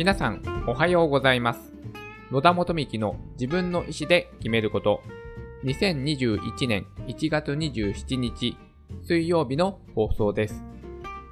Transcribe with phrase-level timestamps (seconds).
[0.00, 1.74] 皆さん、おはようございます。
[2.30, 5.02] 野田元幹の自分の意思で決めること。
[5.64, 8.56] 2021年1月27日
[9.02, 10.64] 水曜日の放送です。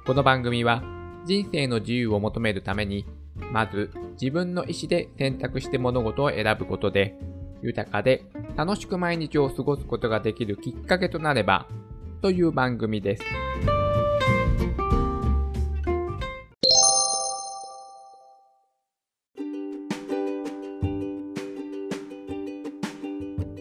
[0.05, 0.83] この番組は
[1.25, 3.07] 人生の自由を求めるために、
[3.51, 3.89] まず
[4.21, 7.17] 自分の意思で選択して物事を選ぶことで、
[7.63, 8.25] 豊かで
[8.55, 11.65] 楽しく毎日を過ごすことができるきっかけとなれば、
[12.21, 13.23] という番組です。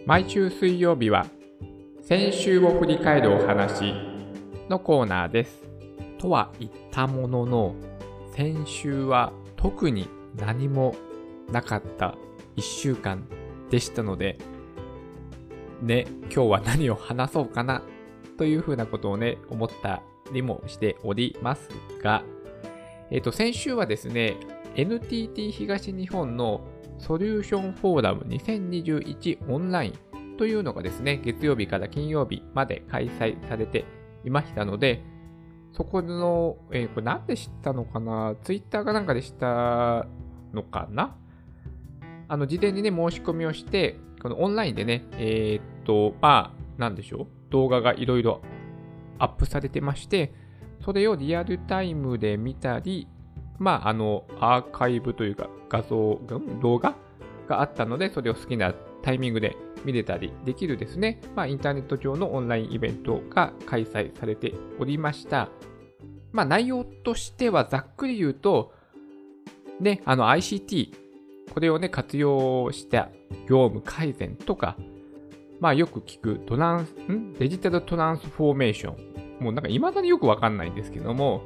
[0.09, 1.27] 毎週水曜日は
[2.01, 3.93] 先週を振り返るお話
[4.71, 5.69] のコーナーです。
[6.17, 7.75] とは言ったものの
[8.35, 10.95] 先週は特に何も
[11.53, 12.15] なかった
[12.57, 13.29] 1週間
[13.69, 14.39] でしたので
[15.83, 17.83] ね、今日は何を話そうかな
[18.39, 20.01] というふうなことをね、思った
[20.33, 21.69] りもしております
[22.03, 22.25] が、
[23.11, 24.39] えっ、と、先週はですね、
[24.75, 26.63] NTT 東日本の
[26.99, 33.85] ソリューションフォーラム2021オンラインというのがですね、月曜日から金曜日まで開催されて
[34.25, 35.03] いましたので、
[35.73, 38.35] そこの、えー、これなんで知ったのかな？
[38.43, 40.07] ツイッターかなんかで知った
[40.53, 41.17] のかな？
[42.29, 47.27] あの、事前にね、申し込みをして、このオンラインでね、えー、っと、まあ、なんでしょう？
[47.51, 48.43] 動画がいろいろ
[49.19, 50.33] アップされてまして、
[50.85, 53.09] それをリアルタイムで見たり、
[53.59, 56.21] まあ、あの、アーカイブというか、画像、
[56.63, 56.95] 動画
[57.49, 65.49] があったので、それを好きなタイミングで見れたりできるですね、まあ、インターネット上のオンラインイベントが開催されておりました。
[66.33, 68.73] まあ、内容としてはざっくり言うと、
[69.81, 70.93] ね、あの ICT、
[71.55, 73.09] これをね、活用した
[73.49, 74.77] 業務改善とか、
[75.61, 77.33] まあよく聞くトランス、ん？
[77.35, 79.45] デジタルトランスフォーメーション。
[79.45, 81.43] もうなんか未だによくわかんないんですけども、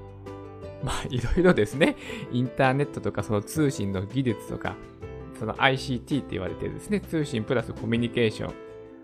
[0.82, 1.96] まあいろいろですね、
[2.30, 4.76] インターネットとかその通信の技術とか、
[5.38, 8.54] その ICT って言われてですね、通信プラスコミュニケーション。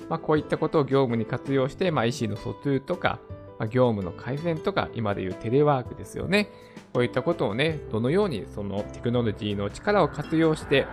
[0.09, 3.21] まあこういったことを業務に活用して、まあ意思の疎通とか、
[3.59, 6.50] まあ、業務の改善とか、今でいうテレワークですよね。
[6.93, 10.87] こういったことをね、どのようにそのテクノロジーの力を活用して、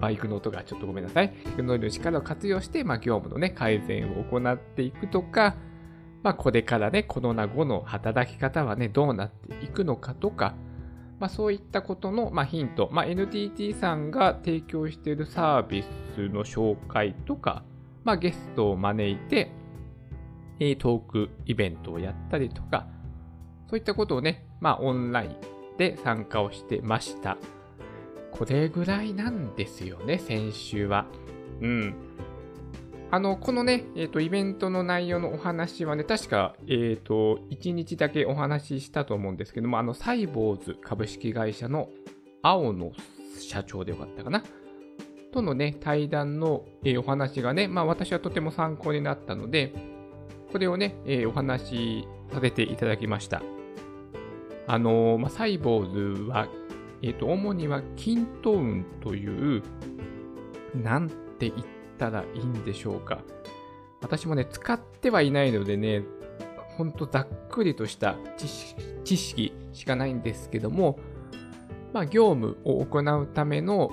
[0.00, 1.30] バイクの音がちょっとごめんなさい。
[1.30, 5.56] テクノロジーの力を活用して、まあ、業務のね、改善を行っていくとか、
[6.22, 10.54] まあ、これからね、コロナ後の働き方はね、どうなっていくのかとか、
[11.18, 17.62] まあ、そういったことの、まあ、ヒント、まあ、NTT さんが提供しているサービスの紹介とか、
[18.04, 19.52] まあ、ゲストを招いて、
[20.78, 22.86] トークイベントをやったりとか、
[23.68, 25.36] そういったことをね、まあ、オンライン
[25.78, 27.38] で参加をしてました。
[28.30, 31.06] これぐらいなんですよね、先週は。
[31.60, 31.94] うん。
[33.12, 41.88] あの、このね、えっ、ー、と、イベントの内容のお話はね、確か、えっ、ー、と、1日だけお話ししたと思うんですけども、あの、サイボーズ株式会社の
[42.42, 42.92] 青野
[43.40, 44.44] 社長でよかったかな。
[45.32, 49.74] とのね、対談の、えー、お話がね、まあ私はとても参考になったので、
[50.52, 53.42] これをね、えお話しさせていただきました。
[54.66, 56.48] あのまあ、サイボーズは
[57.02, 59.62] えっ、と、主にはキントーンという、
[60.74, 63.18] なんて言ってたらいいんでしょうか？
[64.00, 66.02] 私もね、使ってはいないのでね、
[66.78, 68.16] ほんとざっくりとした
[69.04, 70.98] 知識しかないんですけども、
[71.92, 73.90] まあ、業務を行うための、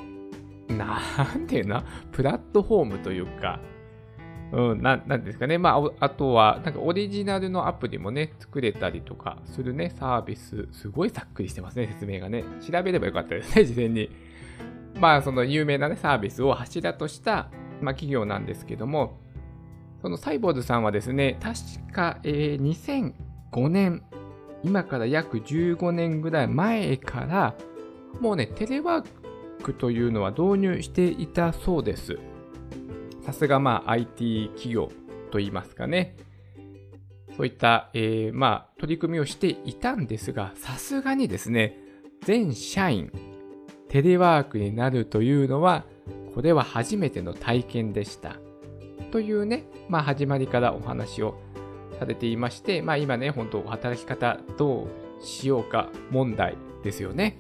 [0.69, 1.00] な
[1.35, 3.59] んていうな、プラットフォームというか、
[4.53, 5.57] うん、ななんですかね。
[5.57, 12.46] まあ、あとは、なんかオリジナルのアプリもね、作れたりとかするね、サービス、すごいざっくりしてますね、説明がね。
[12.62, 14.09] 調べればよかったですね、事前に。
[15.01, 17.50] まあ、その有名なね、サービスを柱とした、
[17.81, 19.19] まあ、企業なんですけども、
[20.01, 23.13] そのサイボーズさんはですね、確か、えー、
[23.51, 24.03] 2005年、
[24.63, 27.55] 今から約15年ぐらい前から、
[28.21, 29.05] もうね、テレワー
[29.63, 32.17] クというのは導入していたそうです。
[33.21, 34.89] さすがまあ IT 企業
[35.31, 36.16] といいますかね。
[37.35, 41.78] そういった、えー、まあ取り組みをしていたんですが、さすがにですね、
[42.23, 43.11] 全社員、
[43.90, 45.85] テレワークになるというのは、
[46.37, 48.35] これは初めての体験でした。
[49.09, 51.41] というね、まあ始まりからお話を
[51.97, 57.39] されていまして、まあ今ね、本当働き方どうしようか問題ですよね。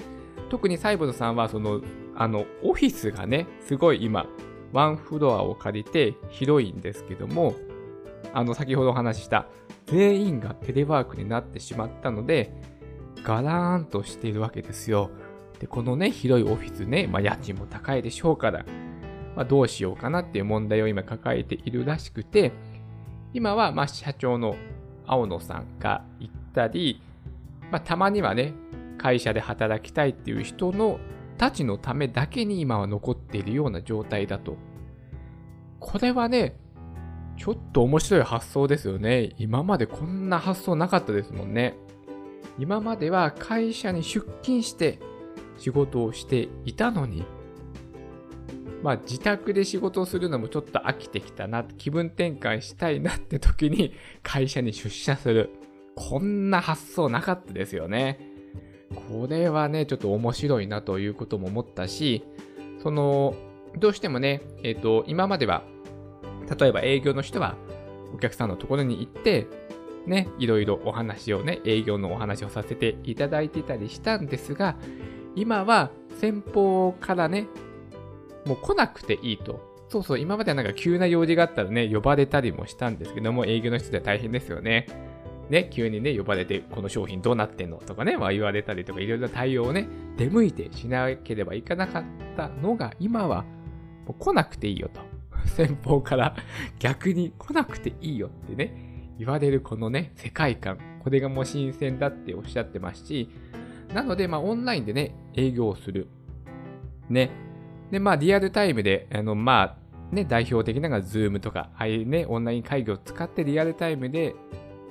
[0.49, 1.81] 特にサイボードさんは、その、
[2.15, 4.25] あの、オフィスがね、すごい今、
[4.73, 7.53] ワンフロアを借りて広いんですけども、
[8.33, 9.45] あの、先ほどお話しした、
[9.85, 12.51] 全員がテレワークになってしまったので、
[13.21, 15.11] ガラーンとしているわけですよ。
[15.59, 18.65] で、このね、広いオフィスね、まあ、家賃も高いでしょうから、
[19.37, 22.51] まあ、どうしようかなっていう問題を今抱えているらしくて、
[23.35, 24.55] 今は、ま、社長の
[25.05, 27.03] 青野さんが行ったり、
[27.71, 28.55] まあ、たまにはね、
[28.97, 30.99] 会社で働きたいっていう人の
[31.37, 34.57] たちのためだけに今は残っているような状態だと。
[35.79, 36.57] これはね、
[37.37, 39.35] ちょっと面白い発想ですよね。
[39.37, 41.77] 今までこんな発想なかったですもんね。
[42.57, 44.97] 今までは会社に出勤して
[45.59, 47.23] 仕事をしていたのに、
[48.87, 53.93] まあ自宅で仕事をするのもちょっと飽きてきたな、気分転換したいなって時に
[54.23, 55.49] 会社に出社する。
[55.93, 58.17] こんな発想なかったですよね。
[59.09, 62.23] これはね、ちょっと面白いなということも思ったし、
[62.81, 63.35] その、
[63.77, 65.65] どうしてもね、えっ、ー、と、今までは、
[66.57, 67.57] 例えば営業の人は
[68.15, 69.47] お客さんのところに行って、
[70.05, 74.77] ね、いろいろお話をね、営業のお話をさせていただいてたりしたんですが、
[75.35, 75.91] 今は
[76.21, 77.47] 先方からね、
[78.47, 79.77] もう来なくていいと。
[79.89, 84.87] そうそう、今まではなんか急な用事があったらね、呼ばれたりもしたんですけども、営業の人では大変ですよね。
[85.49, 92.03] ね、急にね、呼ばれて、この商品どうなってんのとかね、まあ、言われたりとか、いろいろな対応をね、出向いてしなければいかなかっ
[92.35, 93.43] たのが、今は、
[94.05, 95.01] もう来なくていいよと。
[95.47, 96.35] 先方から
[96.79, 103.29] 逆に来なくていいよってね、言われるこのね、世界観、これがもう新鮮だっておっしゃってますし、
[103.93, 106.07] なので、まあ、オンラインでね、営業をする。
[107.09, 107.46] ね。
[107.91, 109.77] で、まあ、リアルタイムで、あの、ま
[110.11, 114.35] あ、ね、代表的なのが Zoom とか、ああいうね、オンライン会議を使ってリアルタイムで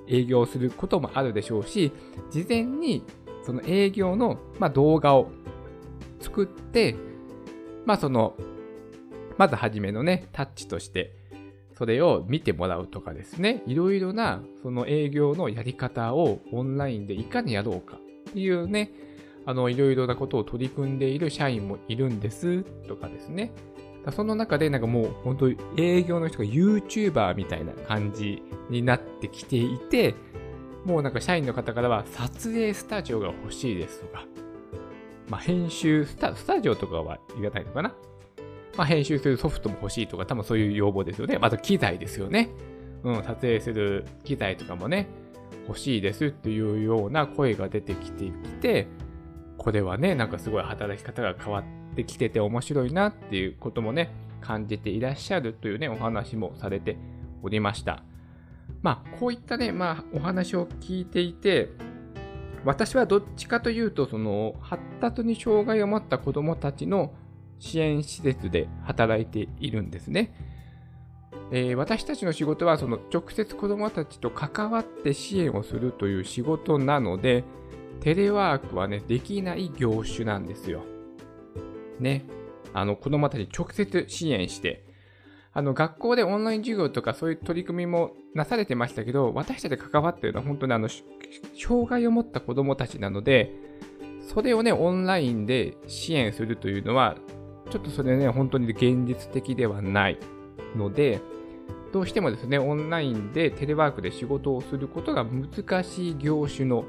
[0.08, 1.92] 営業することもあるでしょうし、
[2.30, 3.02] 事前に
[3.42, 5.30] その営業の、まあ、動画を
[6.20, 6.96] 作って、
[7.84, 8.34] まあその、
[9.38, 11.14] まずはじめのね、タッチとして、
[11.76, 17.98] それを見てもらうとかですね、いろいろなその営業のやり方をオンラインでいかにやろうか
[18.30, 18.90] っていうね、
[19.46, 23.52] あの、いろいろなことを取り組んでいる社員もいるんですとかですね。
[24.12, 30.14] その中でなんかもう本当に営業の人が YouTuber みたいな感じになってきていて、
[30.84, 34.24] もうなんか社員の方からは撮影スタジオが欲しいですとか、
[35.28, 37.94] まあ編集スタ、スタジオとかは言わないのかな。
[38.76, 41.38] まあ編集するソフトも欲しいとか、多分そういう要望ですよね。
[41.38, 42.50] また機材ですよね。
[43.02, 45.08] うん、撮影する機材とかもね、
[45.66, 48.86] 欲しいですっていうような声が出てきてきて、
[49.66, 56.96] これはね、なんかすごい働き方が変わってきてて面白いなっていうこともね、感じていらっしゃるというね、お話もされて
[57.42, 58.04] おりました。
[58.80, 61.70] まあ、こういったね、まあ、お話を聞いていて、
[62.64, 67.12] 私はどっちかというと、その、発達に障害を持った子供たちの
[67.58, 70.32] 支援施設で働いているんですね。
[71.50, 77.42] えー、私たちの仕事は、その、直接子供たちと関わって支援をするという仕事なので、
[78.00, 80.82] テレワークはね、できない業種なんですよ。
[81.98, 82.24] ね。
[82.72, 84.84] あの、子供たちに直接支援して、
[85.52, 93.52] あの、学校でオンライン授業とかそういう取り組みもなされてましたけど、私たち関わってるのは本当にあの、障害を持った子供たちなので、
[94.28, 97.16] それをね、オンラインで支援するというのは、
[97.70, 100.18] ちょっとそれね、本当に現実的ではない
[100.76, 101.20] ので、
[101.92, 106.84] どうしてもですね、オンラインでテレワークで仕事をすることが難しい業種の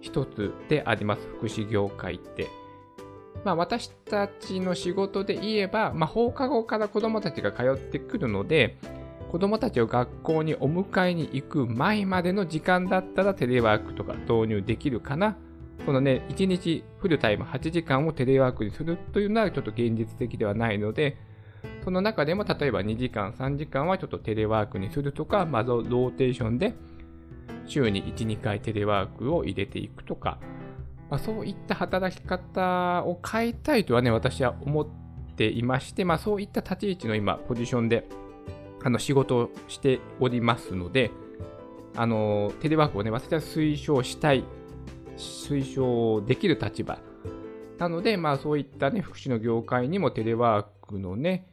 [0.00, 2.48] 一つであります、福祉業界って。
[3.44, 8.76] まあ、私たちの仕事で言えば、まあ、放課後から子供たちが通ってくるので、
[9.30, 15.36] 子供たちを学校にお迎えに行く前までの時間だったらテレワークとか導入できるかな。
[15.84, 21.16] このね、1日フルタイム8時間をテレワークにするというのはちょっと現実的ではないので、
[21.84, 26.74] その中でも例えば2時間、3時間はちょっとテレワークにするとか、まずローテーションで
[27.68, 30.38] 週に1、2回テレワークを入れていくとか、
[31.10, 34.86] まあ、そういった働き方を変えたいとはね、私は思っ
[35.36, 38.08] ていまして、まあ、そういった立ち位置の今、ポジションで
[38.82, 41.10] あの仕事をしておりますので、
[41.96, 44.44] あのテレワークをね、私は推奨したい、
[45.16, 46.98] 推奨できる立場
[47.78, 51.46] なので、まあそういったね、福祉の業界にもテレワークのね、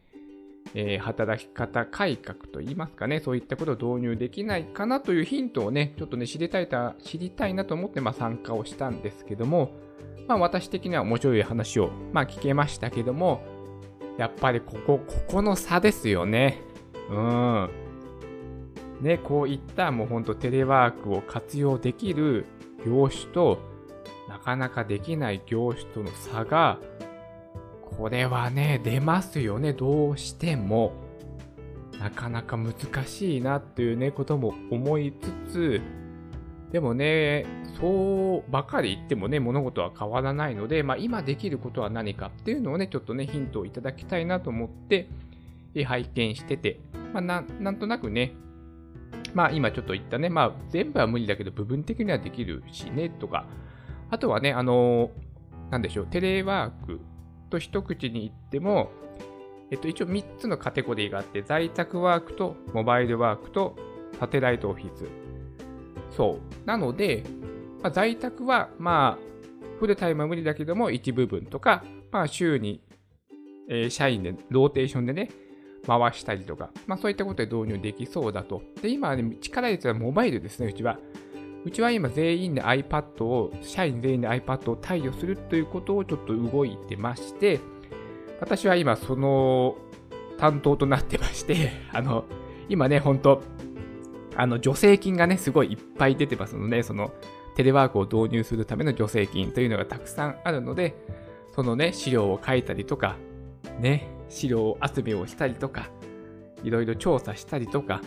[0.77, 9.71] えー、働き方改革といいますかね、そういったことを導入できないかなというヒントをね、ちょっとね、知りたいた知りたいなと思って、まあ、参加をしたんですけども、
[10.27, 13.41] まあ、私的には面白い話を、まあ、聞けましたけども、
[14.17, 16.61] やっぱりここ、ここの差ですよね。
[17.09, 17.69] うん。
[19.01, 22.45] ね、こういったもうほんとテレワークを活用できる
[22.85, 23.59] 業種と、
[24.27, 26.79] なかなかできない業種との差が、
[27.97, 30.93] これはね、出ますよね、どうしても。
[31.99, 32.73] なかなか難
[33.05, 35.13] しいなっていうね、ことも思い
[35.47, 35.81] つつ、
[36.71, 37.45] でもね、
[37.79, 45.07] そうばかり言ってもね、物事は変わらないので、まあ今できることは何かっていうのをね、ちょっとね、ヒントをいただきたいなと思って、
[45.85, 46.79] 拝見してて、
[47.13, 48.33] まあなんとなくね、
[49.33, 53.45] まあ今ちょっと言ったね、まあ全部は無理だけど部分的にはできるしね、とか、
[54.09, 55.11] あとはね、あの
[55.71, 56.99] なんでしょう、テレワーク
[57.49, 58.91] と一口に言っても、
[59.71, 63.75] えっと、一応3つのカテゴリーがあって、在宅ワークとモバイルワークと
[64.19, 65.05] サテライトオフィス。
[66.15, 66.67] そう。
[66.67, 67.23] なので、
[67.81, 72.81] まあ、在宅は、まあ、フルタイムは無理だけども、一部分とか、まあ、週に、
[73.69, 75.29] えー、社員で、ローテーションでね、
[75.85, 78.61] 回したりとか、まあ、そういったことで導入できそうだと。
[78.81, 80.99] で、今、ね、力入れてるモバイルですね、うちは。
[81.65, 87.59] うちは今全員で iPad を、社員全員で iPad を貸与するということをちょっと動いてまして、
[88.39, 89.75] 私は今その
[90.37, 92.25] 担当となってまして、 あの、
[92.69, 93.41] 今ね、ほんと、
[94.35, 97.11] あの、助成金がね、すごいいっぱい出てますので、その、
[97.55, 100.93] テレワークを導入するための助成金というのがたくさんあるので、
[101.55, 103.15] そのね、資料を書いたりとか、
[103.79, 105.89] ね、資料集めをしたりとか、
[106.63, 108.01] いろいろ調査したりとか、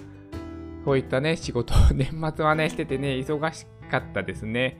[0.89, 4.79] こういったね、仕事を 年末はね、しててね、忙しかったですね。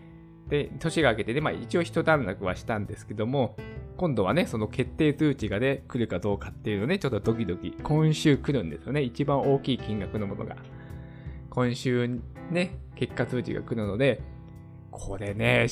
[0.49, 3.57] で、年が明けてね、まあ一応一段落はしたんですけども、
[3.99, 9.03] 今度はね、その決定通知がね、来るかどうかっていうのね、ちょっとドキドキ、今週来るんですよね。
[9.03, 10.57] 一番大きい金額のものが。
[11.51, 12.09] 今週
[12.51, 14.23] ね、結果通知が来るので、
[14.91, 15.67] これね、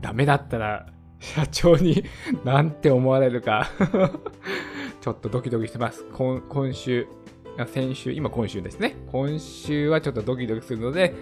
[0.00, 0.88] ダメだったら、
[1.20, 2.02] 社長に
[2.44, 3.70] なんて思われるか
[5.00, 6.04] ちょっとドキドキしてます。
[6.12, 7.06] 今週、
[7.64, 8.96] 先週、今今週ですね。
[9.10, 11.14] 今週はちょっとドキドキするので、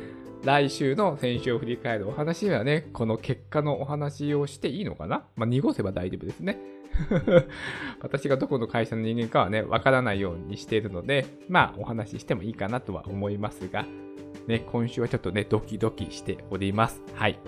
[0.43, 5.25] 来週の先週を振り返るお話はね、この結果のお話をしていいのかな？
[5.37, 6.59] まあ、濁せば大丈夫ですね。
[8.03, 13.87] 私がどこの会社の人間かはね、わからないようにしているので、まあ、お話ししてもいいかなとは思いますが、
[14.47, 17.01] ね、今週はちょっとね、ドキドキしております。
[17.15, 17.39] はい。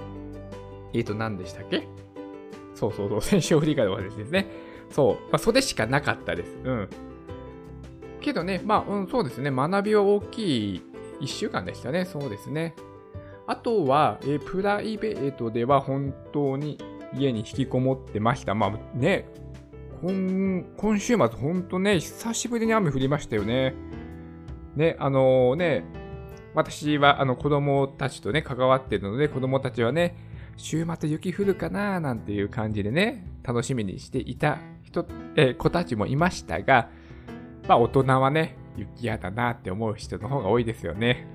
[0.95, 1.87] えーと、何でしたっけ？
[2.75, 4.47] そうそうそう、先週振り返るお話ですね。
[4.91, 5.15] そう。
[5.25, 6.57] まあ、それしかなかったです。
[6.65, 6.89] うん。
[8.21, 9.51] けどね、まあ、うん、そうですね。
[9.51, 10.83] 学びは大きい
[11.21, 12.05] 1週間でしたね。
[12.05, 12.75] そうですね。
[13.47, 16.79] あとは、えプライベートでは本当に
[17.15, 18.55] 家に引きこもってました。
[18.55, 19.29] まあね、
[20.03, 23.75] 今今週末、本当ね、久しぶりに雨降りましたよね。
[24.75, 25.85] ね、あのー、ね、
[26.55, 30.17] 私はあの子供たちとね、関わってるので、子供たちはね、
[30.57, 35.07] 週末雪降るかななんていう感じでね、楽しみにしていた人、
[35.37, 36.91] え子たちもいましたが、
[37.69, 41.27] まあ大人はね、雪嫌だなって思う人の方が多いですよね。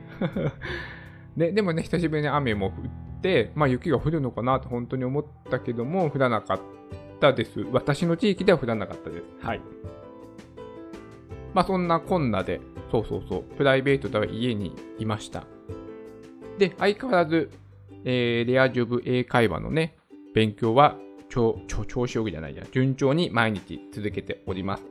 [1.35, 6.59] で でもね、久しぶりに雨も降って、まあ雪が降るのかなと本当に思ったけども、降らなかっ
[7.19, 7.65] たです。
[7.71, 9.23] 私の地域では降らなかったです。
[9.45, 9.61] はい。
[11.53, 12.61] まあそんなこんなで、
[12.91, 15.45] そうそうそう、プライベートでは家にいました。
[16.57, 17.49] で、相変わらず、
[18.05, 19.97] えー、レアジョブ英会話のね、
[20.33, 20.97] 勉強は、
[21.29, 24.83] 調子よくじゃないや、順調に毎日続けております。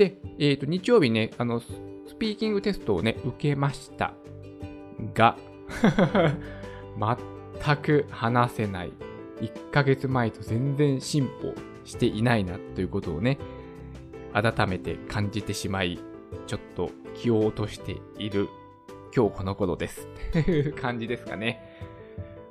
[0.00, 1.66] で、え、ー、と、日曜日ね、あの、ス
[2.18, 4.14] ピーキングテストをね、受けました
[5.12, 5.36] が、
[6.96, 8.92] 全く話せない。
[9.42, 11.54] 1ヶ月前と全然進歩
[11.84, 13.36] していないなということをね、
[14.32, 15.98] 改めて感じてしまい、
[16.46, 18.48] ちょっと気を落としている
[19.14, 20.08] 今日この頃です。
[20.32, 21.60] という感じですかね。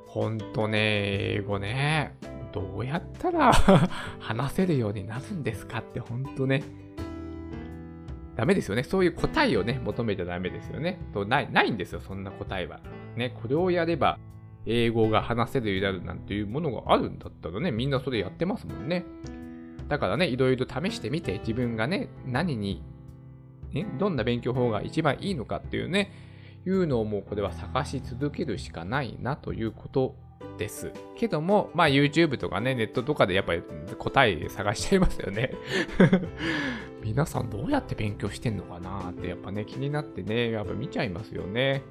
[0.05, 2.15] ほんとね、英語ね、
[2.51, 3.51] どうやったら
[4.19, 6.63] 話せるようになるんですかってほんとね、
[8.39, 8.83] ダメですよね。
[8.83, 10.97] そういう答えをね、求めちゃダメですよね。
[11.13, 12.79] とないないんですよ、そんな答えは。
[13.17, 14.17] ね、これをやれば、
[14.65, 19.03] 英語が話せるようになるなんていうものがあるんだったらね、みんなそれやってますもんね。
[19.89, 22.81] だからね、いろいろ試してみて、自分がね、何に、
[23.73, 26.13] ね、どんな勉強法が一番いいのかっていうね、
[26.65, 30.15] いうのをもうこれは探し続けるしかないなということ
[30.57, 30.93] です。
[31.17, 33.63] けども、まあ YouTube とかね、ネットとかでやっぱり
[33.97, 35.51] 答え探しちゃいますよね。
[37.03, 41.83] 皆さんどうやって勉強してんのかなってやっぱね、気になってね、やっぱ見ちゃいますよね。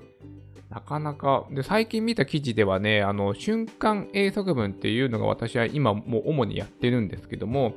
[0.71, 7.73] なかなか、で、最近見た記事ではね、あの、瞬間英作文っていうのが私は今もう主にやってるんですけども、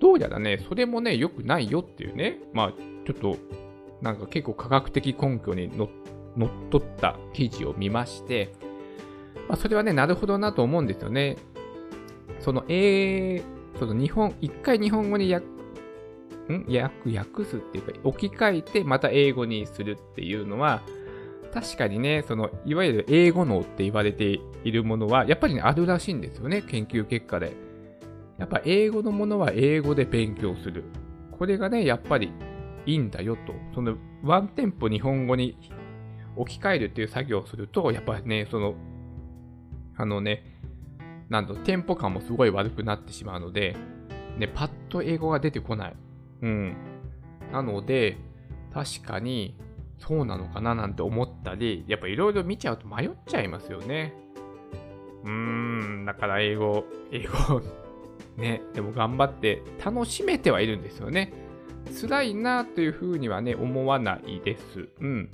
[0.00, 2.72] どうやらね、それもね、良くないよっていうね、まあ、
[3.06, 3.36] ちょっと、
[4.02, 5.88] なんか結構科学的根拠にのっ
[6.70, 8.52] とった記事を見まして、
[9.48, 11.36] まあ、それはね、なるほどなと思うんですよね。
[12.40, 13.42] その、え、
[13.78, 15.46] その日本、一回日本語に訳、
[16.52, 16.66] ん？
[16.68, 20.82] 訳、訳すっていうか、置き換えてまた英語にするっていうのは、
[21.52, 27.56] 確かにね、その、いわゆる英語脳って言われているものは、やっぱりね、あるらしいんですよね、研究結果で。
[28.38, 30.84] やっぱ英語のものは英語で勉強する。
[31.32, 32.32] これがね、やっぱり
[32.86, 33.54] いいんだよと。
[33.74, 35.56] その、ワンテンポ日本語に
[36.36, 38.74] 置き換えるっていう作業をすると、やっぱね、その、
[39.96, 40.44] あのね、
[41.28, 43.76] なんと、テンポ感もすごい悪くなってしまうので、
[44.38, 45.96] ね、パッと英語が出てこない。
[46.42, 46.76] うん。
[47.52, 48.16] なので、
[48.72, 49.56] 確かに、
[49.98, 54.14] そうなのかななんて思ったり、やっぱいろいろ見ちゃうと迷っちゃいますよね。
[55.24, 57.60] うーん、だから英語、英語、
[58.36, 61.32] ね、でも頑張って楽しめてはいるんですよね。
[62.00, 64.88] 辛いなというふうにはね、思わないです。
[65.00, 65.30] うん。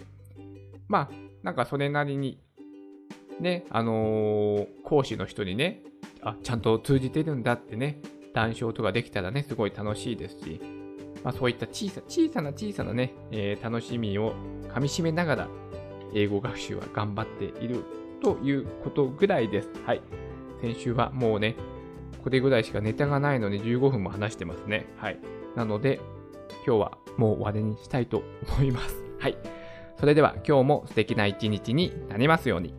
[0.88, 2.38] まあ、なんかそれなりに、
[3.40, 5.82] ね、あのー、講師の人にね、
[6.22, 8.00] あ、ちゃんと通じてるんだってね、
[8.32, 10.60] 談笑とかできたらね、すごい楽しいですし、
[11.24, 14.34] まあ、そういった小さ小さな小さなね、えー、楽しみを
[14.72, 15.48] かみしめながら、
[16.14, 17.82] 英語学習は頑張っている
[18.22, 19.70] ということぐらいです。
[19.84, 20.02] はい。
[20.60, 21.56] 先週はもうね、
[22.22, 24.86] これぐらいしかネタがないので15分も話してますね。
[24.98, 25.18] はい。
[25.56, 26.00] なので、
[26.66, 28.22] 今日はもう終わりにしたいと
[28.56, 28.96] 思います。
[29.18, 29.36] はい。
[29.98, 32.74] それでは今日も素敵な一日になりますように。